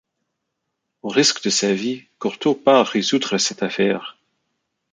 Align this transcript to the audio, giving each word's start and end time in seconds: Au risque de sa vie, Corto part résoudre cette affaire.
Au 1.03 1.09
risque 1.09 1.43
de 1.43 1.51
sa 1.51 1.75
vie, 1.75 2.05
Corto 2.17 2.55
part 2.55 2.87
résoudre 2.87 3.37
cette 3.37 3.61
affaire. 3.61 4.17